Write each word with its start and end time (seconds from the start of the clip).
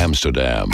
Amsterdam. 0.00 0.70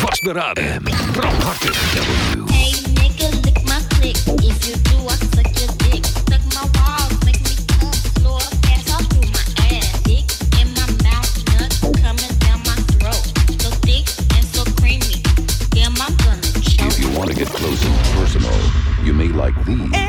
Vastberaden. 0.00 0.82
Brandhartig. 1.12 1.76
W. 1.94 2.46
Hey 2.50 2.72
nigga, 2.96 3.28
lick 3.44 3.60
my 3.68 3.80
click. 3.90 4.16
If 4.40 4.66
you 4.66 4.76
do, 4.88 4.96
I 5.06 5.16
suck 5.36 5.52
your 5.60 5.68
dick. 5.84 6.06
Suck 6.06 6.40
my 6.56 6.64
balls, 6.72 7.12
make 7.26 7.40
me 7.44 7.54
come 7.68 7.92
slow. 8.16 8.40
Pass 8.64 8.88
all 8.92 9.04
through 9.12 9.28
my 9.28 9.44
ass. 9.76 9.92
Dick 10.08 10.24
in 10.58 10.72
my 10.72 10.88
mouth, 11.04 11.28
nuts 11.60 11.80
coming 12.00 12.34
down 12.40 12.58
my 12.64 12.80
throat. 12.96 13.24
So 13.60 13.68
thick 13.84 14.08
and 14.36 14.44
so 14.48 14.64
creamy. 14.80 15.20
Damn, 15.68 15.92
I'm 16.00 16.16
gonna 16.24 16.48
choke. 16.64 16.96
If 16.96 16.98
you 16.98 17.10
want 17.12 17.28
to 17.30 17.36
get 17.36 17.48
close 17.48 17.84
and 17.84 17.96
personal, 18.16 18.58
you 19.04 19.12
may 19.12 19.28
like 19.28 19.54
these. 19.66 19.92
Uh, 19.92 20.00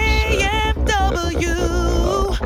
AFW. 0.87 1.51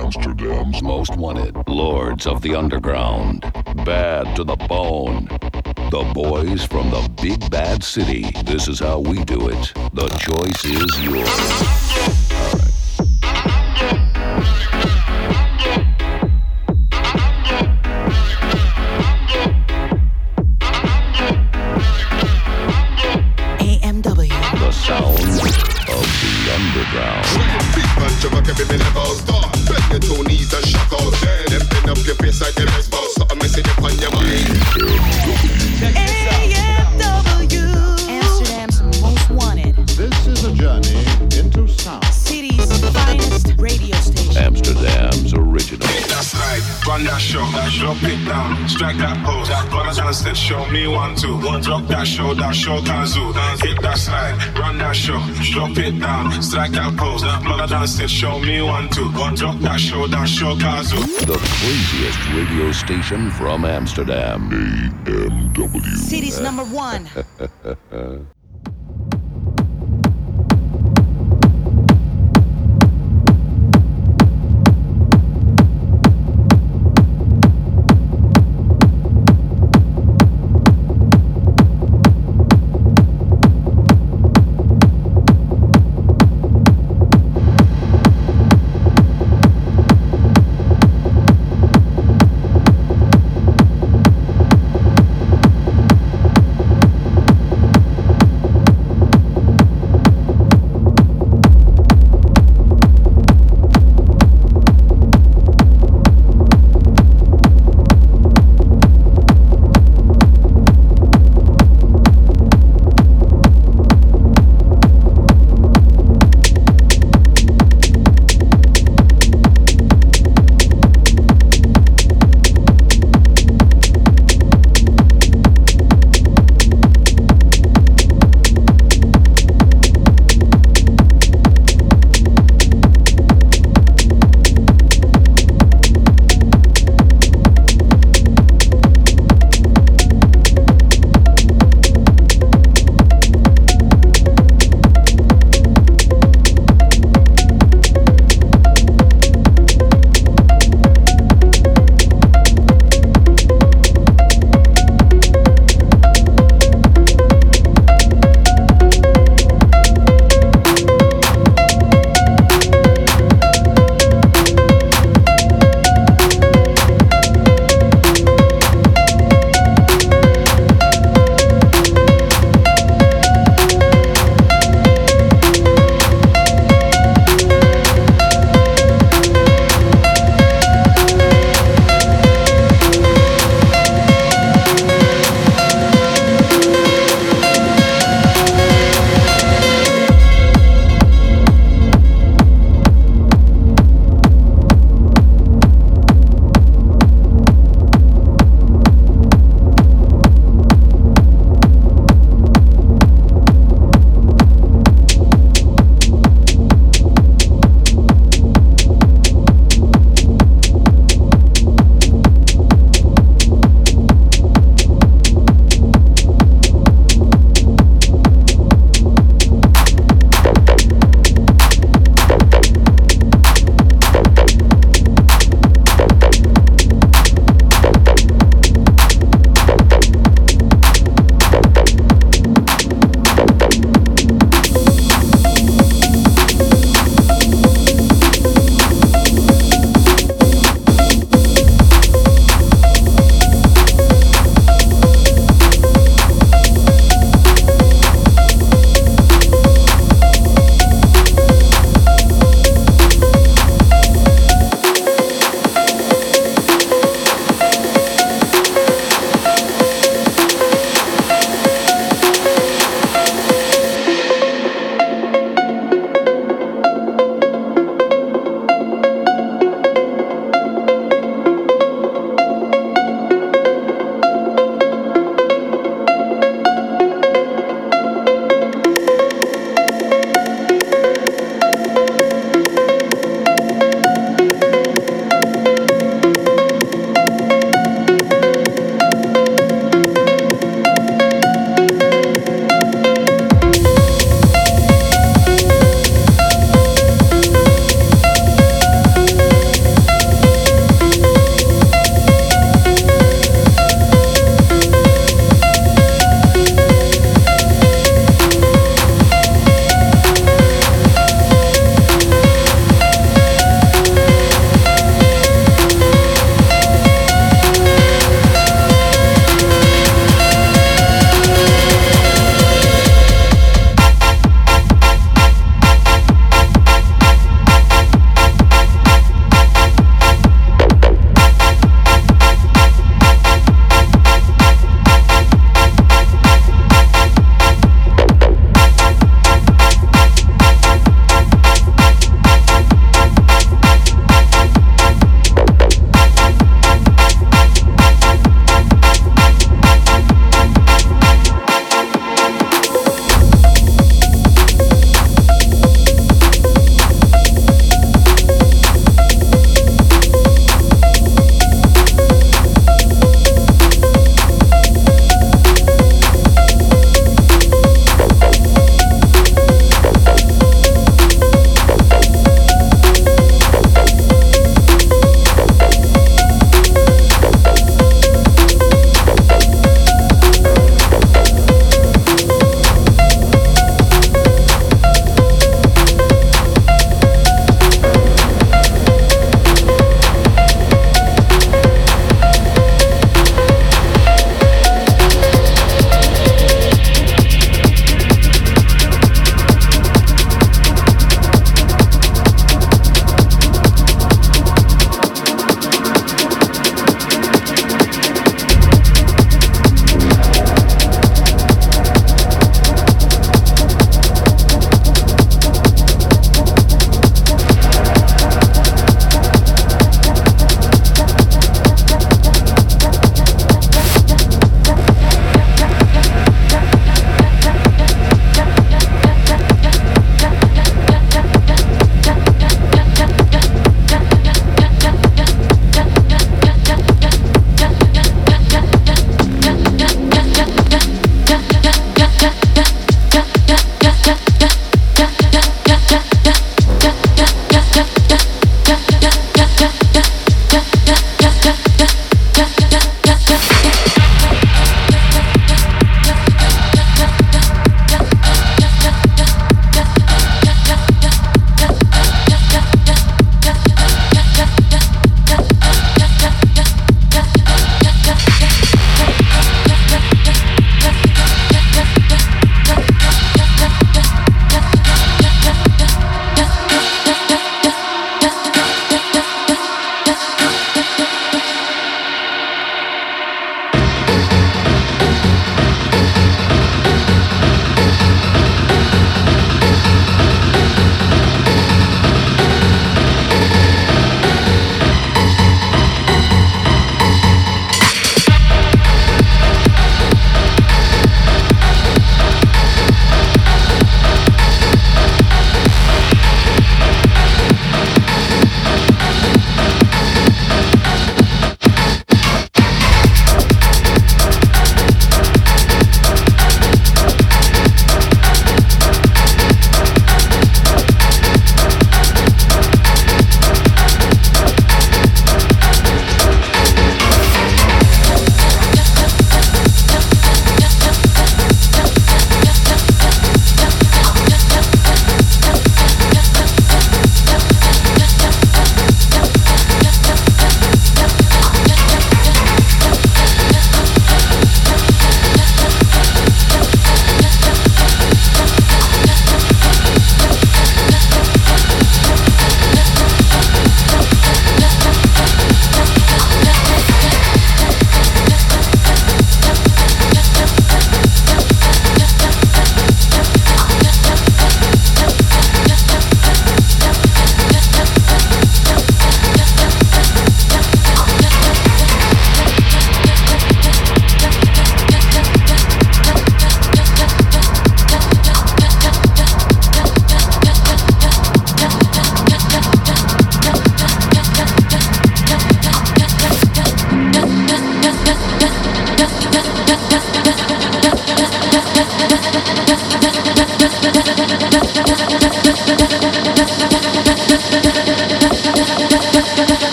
Amsterdam's 0.00 0.80
most 0.80 1.16
wanted. 1.16 1.56
Lords 1.66 2.28
of 2.28 2.40
the 2.42 2.54
Underground. 2.54 3.65
Bad 3.86 4.34
to 4.34 4.42
the 4.42 4.56
bone. 4.56 5.28
The 5.92 6.10
boys 6.12 6.64
from 6.64 6.90
the 6.90 7.08
big 7.22 7.48
bad 7.52 7.84
city. 7.84 8.32
This 8.44 8.66
is 8.66 8.80
how 8.80 8.98
we 8.98 9.22
do 9.22 9.48
it. 9.48 9.72
The 9.94 10.08
choice 10.18 10.64
is 10.64 11.04
yours. 11.04 11.85
Run 57.86 57.92
a 57.92 57.98
chance 57.98 57.98
that 58.00 58.10
show 58.10 58.40
me 58.40 58.60
one, 58.62 58.88
two. 58.88 59.08
One 59.12 59.36
drop 59.36 59.60
that 59.60 59.78
show, 59.78 60.08
that 60.08 60.28
show 60.28 60.56
Kazu. 60.56 60.96
The 61.24 61.38
craziest 61.38 62.18
radio 62.34 62.72
station 62.72 63.30
from 63.30 63.64
Amsterdam. 63.64 64.50
AMW. 65.04 65.96
City's 65.96 66.40
number 66.40 66.64
one. 66.64 67.08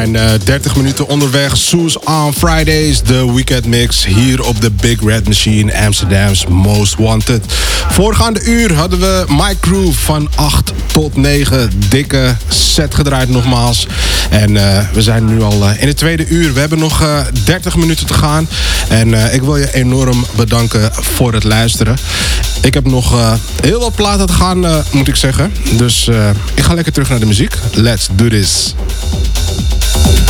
zijn 0.00 0.16
eh, 0.16 0.30
30 0.44 0.76
minuten 0.76 1.08
onderweg. 1.08 1.56
Soes 1.56 1.98
on 1.98 2.32
Fridays, 2.32 3.02
de 3.02 3.32
weekend 3.32 3.66
mix. 3.66 4.04
Hier 4.04 4.42
op 4.42 4.60
de 4.60 4.70
Big 4.70 5.04
Red 5.04 5.26
Machine, 5.26 5.84
Amsterdam's 5.84 6.46
Most 6.46 6.94
Wanted. 6.94 7.44
Voorgaande 7.90 8.42
uur 8.42 8.74
hadden 8.74 9.00
we 9.00 9.24
My 9.28 9.56
Crew 9.60 9.92
van 9.92 10.28
8 10.34 10.72
tot 10.92 11.16
9. 11.16 11.70
Dikke 11.88 12.36
set 12.48 12.94
gedraaid 12.94 13.28
nogmaals. 13.28 13.86
En 14.30 14.56
eh, 14.56 14.84
we 14.92 15.02
zijn 15.02 15.24
nu 15.24 15.42
al 15.42 15.68
eh, 15.68 15.82
in 15.82 15.88
het 15.88 15.96
tweede 15.96 16.26
uur. 16.26 16.52
We 16.54 16.60
hebben 16.60 16.78
nog 16.78 17.02
eh 17.02 17.18
30 17.44 17.76
minuten 17.76 18.06
te 18.06 18.14
gaan. 18.14 18.48
En 18.88 19.14
eh, 19.14 19.34
ik 19.34 19.42
wil 19.42 19.56
je 19.56 19.74
enorm 19.74 20.24
bedanken 20.36 20.90
voor 20.92 21.32
het 21.32 21.44
luisteren. 21.44 21.96
Ik 22.62 22.74
heb 22.74 22.86
nog 22.86 23.12
eh, 23.12 23.32
heel 23.60 23.80
wat 23.80 23.94
platen 23.94 24.26
te 24.26 24.32
gaan, 24.32 24.66
eh, 24.66 24.76
moet 24.92 25.08
ik 25.08 25.16
zeggen. 25.16 25.52
Dus 25.76 26.08
eh, 26.08 26.30
ik 26.54 26.62
ga 26.62 26.74
lekker 26.74 26.92
terug 26.92 27.08
naar 27.08 27.20
de 27.20 27.26
muziek. 27.26 27.54
Let's 27.74 28.08
do 28.12 28.28
this. 28.28 28.74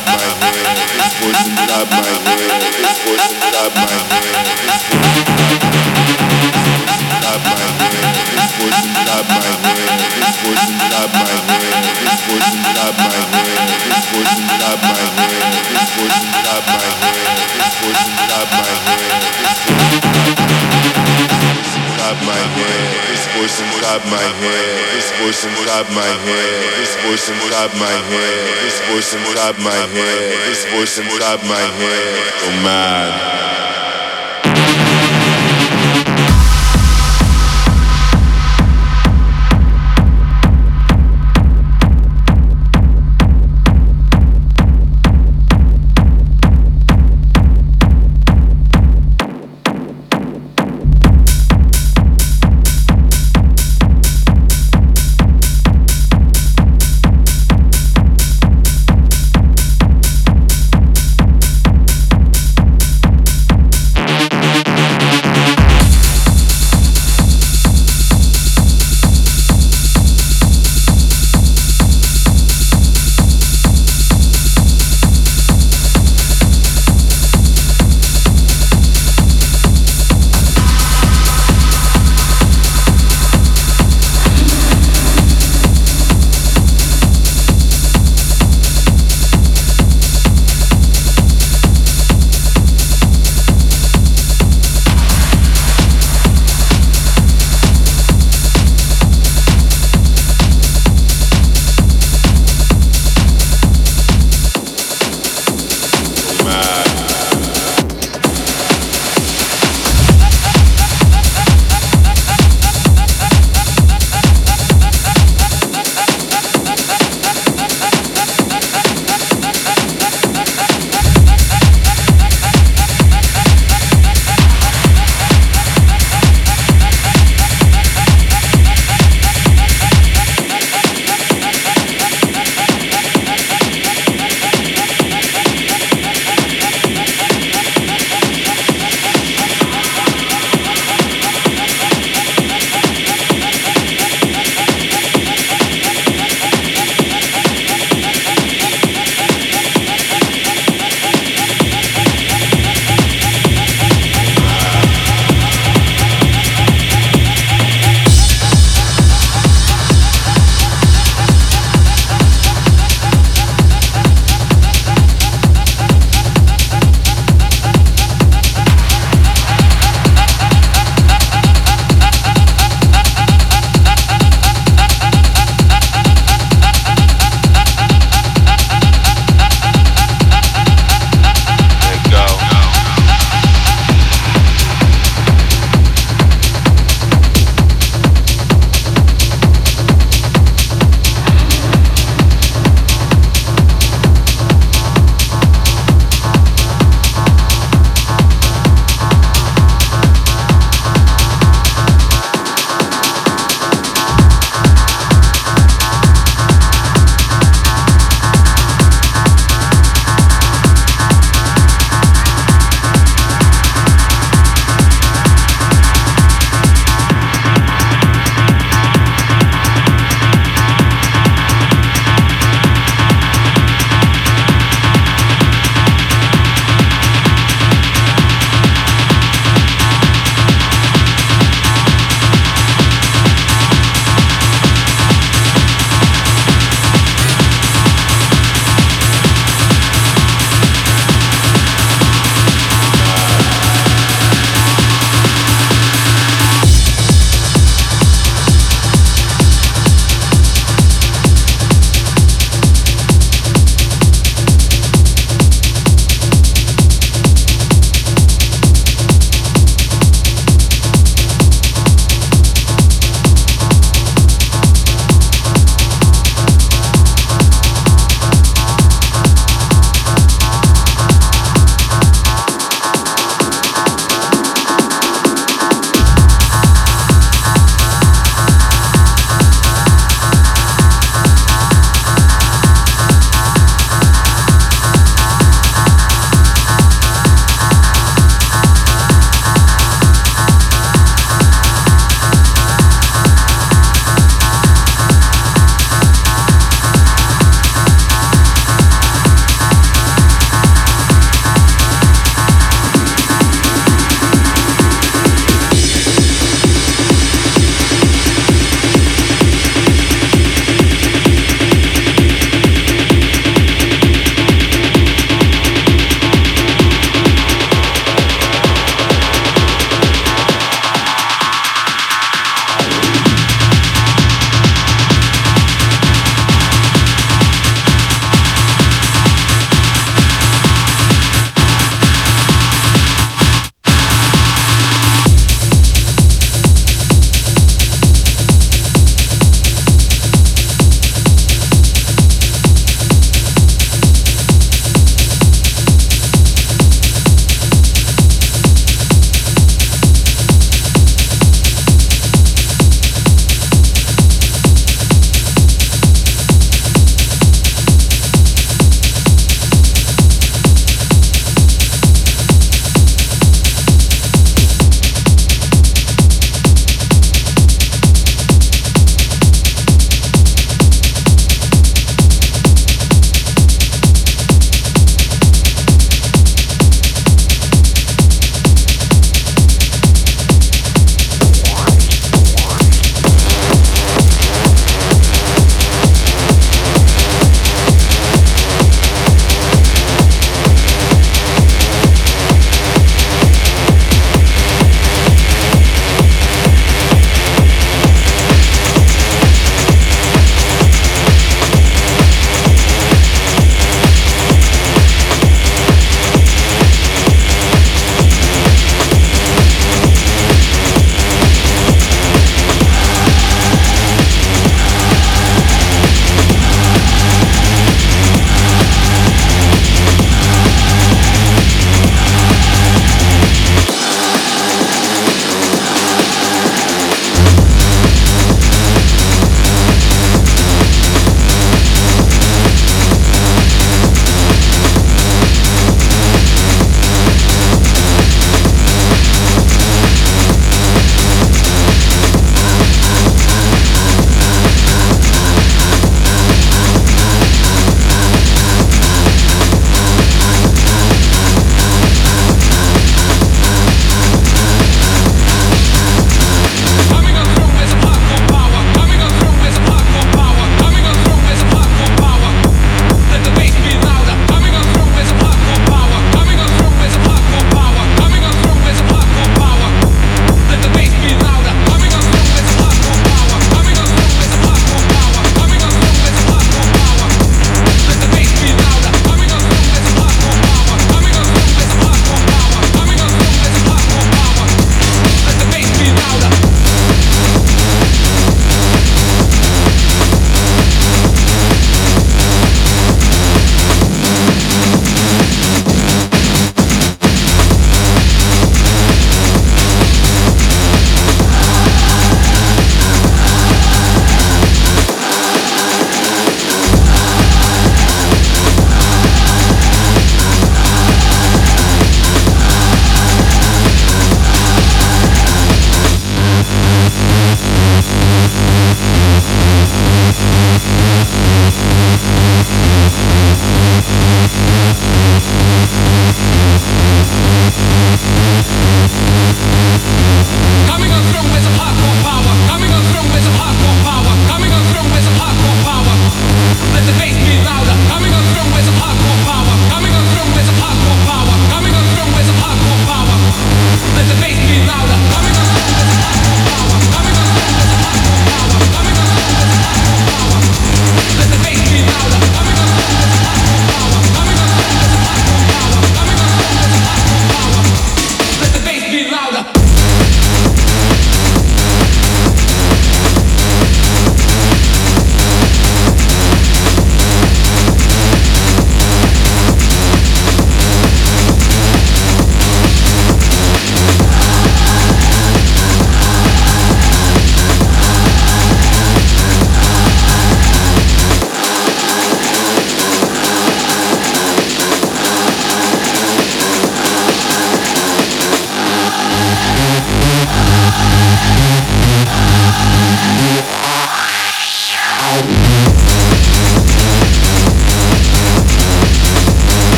inside 0.00 0.40
my 0.40 0.48
head. 0.50 0.88
This 0.96 1.14
voice 1.20 1.40
inside 1.40 1.90
my 1.90 2.00
head. 2.00 2.74
This 2.80 2.98
voice 3.04 3.30
inside 3.30 3.68
my 3.74 3.84
head. 3.90 4.56
This 4.66 4.82
voice 4.90 5.10
inside 7.10 7.40
my 7.40 7.54
head. 7.60 7.80
This 8.36 8.52
voice 8.56 8.80
inside 8.80 9.24
my 9.28 9.36
head. 9.40 10.08
This 10.10 10.40
voice 10.40 10.60
inside 10.60 10.96
my 11.12 11.18
head. 11.20 11.48
This 11.50 12.20
voice 12.20 12.38
inside 12.40 12.66
my 12.80 13.08
head. 13.10 13.76
This 13.80 14.00
voice 14.00 14.28
inside 14.30 14.58
my 14.60 14.90
head. 14.90 15.64
This 15.74 15.90
voice 15.96 16.24
inside 16.26 16.62
my 16.66 16.76
head. 16.80 17.48
This 17.60 17.74
voice 17.80 18.08
inside 18.10 18.46
my 18.50 18.64
head. 18.64 18.89
This 23.40 23.56
voice 23.56 23.64
inside 23.64 24.04
my 24.12 26.04
head. 26.04 26.52
This 26.76 26.96
voice 27.04 27.28
inside 27.30 27.72
my 27.74 27.88
head. 27.88 28.64
This 28.64 28.80
voice 28.90 29.14
inside 29.14 29.58
my 29.64 29.72
head. 29.72 30.32
This 30.46 30.64
voice 30.66 30.98
inside 30.98 31.42
my 31.48 31.56
head. 31.56 32.32
Oh 32.44 32.62
man. 32.62 33.49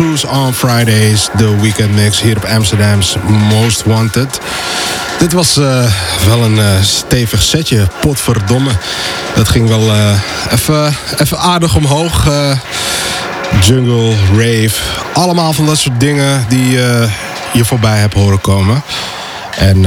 Soes 0.00 0.24
on 0.24 0.54
Fridays, 0.54 1.28
de 1.36 1.60
weekend 1.60 1.94
mix 1.94 2.20
hier 2.20 2.36
op 2.36 2.44
Amsterdam's 2.44 3.16
Most 3.28 3.84
Wanted. 3.84 4.40
Dit 5.18 5.32
was 5.32 5.56
eh, 5.56 5.84
wel 6.26 6.42
een 6.42 6.58
eh, 6.58 6.82
stevig 6.82 7.42
setje, 7.42 7.88
potverdomme. 8.00 8.70
Dat 9.34 9.48
ging 9.48 9.68
wel 9.68 9.90
eh, 9.90 10.20
even, 10.52 10.94
even 11.18 11.38
aardig 11.38 11.76
omhoog. 11.76 12.28
jungle, 13.62 14.14
rave, 14.36 14.80
allemaal 15.12 15.52
van 15.52 15.66
dat 15.66 15.78
soort 15.78 16.00
dingen 16.00 16.44
die 16.48 16.70
je 17.52 17.64
voorbij 17.64 17.98
hebt 17.98 18.14
horen 18.14 18.40
komen. 18.40 18.82
En 19.58 19.86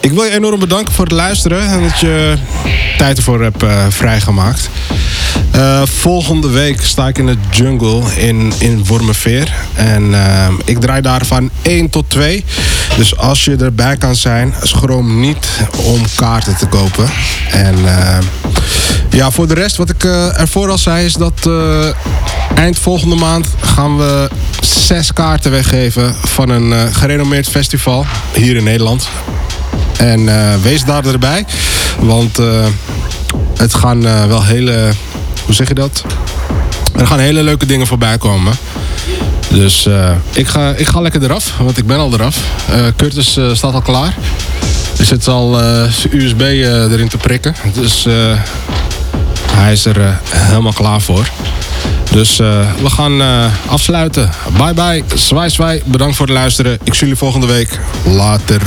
ik 0.00 0.12
wil 0.12 0.24
je 0.24 0.30
enorm 0.30 0.60
bedanken 0.60 0.94
voor 0.94 1.04
het 1.04 1.14
luisteren 1.14 1.68
en 1.68 1.82
dat 1.82 2.00
je 2.00 2.36
tijd 2.96 3.16
ervoor 3.16 3.42
hebt 3.42 3.64
vrijgemaakt. 3.88 4.68
Eh, 5.50 5.82
volgende 5.84 6.48
week 6.48 6.80
sta 6.80 7.08
ik 7.08 7.18
in 7.18 7.26
de 7.26 7.36
jungle 7.50 8.02
in, 8.16 8.52
in 8.58 8.84
Wormerveer. 8.84 9.54
En 9.74 10.14
eh, 10.14 10.48
ik 10.64 10.80
draai 10.80 11.00
daar 11.00 11.26
van 11.26 11.50
1 11.62 11.90
tot 11.90 12.04
2. 12.08 12.44
Dus 12.96 13.16
als 13.16 13.44
je 13.44 13.56
erbij 13.56 13.96
kan 13.96 14.16
zijn, 14.16 14.54
schroom 14.62 15.20
niet 15.20 15.48
om 15.76 16.00
kaarten 16.14 16.56
te 16.56 16.66
kopen. 16.66 17.10
En 17.50 17.74
eh, 17.84 18.18
ja, 19.10 19.30
voor 19.30 19.48
de 19.48 19.54
rest, 19.54 19.76
wat 19.76 19.90
ik 19.90 20.04
eh, 20.04 20.40
ervoor 20.40 20.70
al 20.70 20.78
zei, 20.78 21.04
is 21.04 21.12
dat 21.12 21.46
eh, 21.46 21.88
eind 22.54 22.78
volgende 22.78 23.14
maand 23.14 23.46
gaan 23.60 23.96
we 23.96 24.30
zes 24.60 25.12
kaarten 25.12 25.50
weggeven 25.50 26.14
van 26.24 26.48
een 26.48 26.94
gerenommeerd 26.94 27.48
festival 27.48 28.06
hier 28.32 28.56
in 28.56 28.64
Nederland. 28.64 29.08
En 29.96 30.28
wees 30.62 30.84
daar 30.84 31.06
erbij, 31.06 31.44
want 31.98 32.38
het 33.56 33.74
gaan 33.74 34.02
wel 34.28 34.44
hele, 34.44 34.90
hoe 35.50 35.58
zeg 35.58 35.68
je 35.68 35.74
dat? 35.74 36.04
Er 36.96 37.06
gaan 37.06 37.18
hele 37.18 37.42
leuke 37.42 37.66
dingen 37.66 37.86
voorbij 37.86 38.18
komen. 38.18 38.52
Dus 39.48 39.86
eh, 39.86 40.10
ik, 40.32 40.48
ga, 40.48 40.74
ik 40.76 40.86
ga 40.86 41.00
lekker 41.00 41.22
eraf, 41.22 41.56
want 41.58 41.78
ik 41.78 41.86
ben 41.86 41.98
al 41.98 42.12
eraf. 42.12 42.38
Eh, 42.70 42.80
Curtis 42.96 43.36
eh, 43.36 43.54
staat 43.54 43.74
al 43.74 43.80
klaar. 43.80 44.14
Er 44.98 45.04
zit 45.04 45.28
al 45.28 45.60
USB 46.10 46.40
erin 46.40 47.08
te 47.08 47.16
prikken. 47.16 47.54
Dus 47.74 48.06
hij 49.50 49.72
is 49.72 49.84
er 49.84 50.20
helemaal 50.28 50.72
klaar 50.72 51.00
voor. 51.00 51.28
Dus 52.10 52.36
we 52.36 52.90
gaan 52.90 53.22
afsluiten. 53.66 54.30
Bye 54.56 54.74
bye. 54.74 55.04
Zwaai 55.14 55.50
zwaai. 55.50 55.82
Bedankt 55.84 56.16
voor 56.16 56.26
het 56.26 56.34
luisteren. 56.34 56.72
Ik 56.72 56.94
zie 56.94 57.00
jullie 57.00 57.16
volgende 57.16 57.46
week. 57.46 57.78
Later. 58.04 58.62